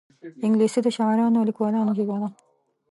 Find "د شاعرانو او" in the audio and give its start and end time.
0.83-1.45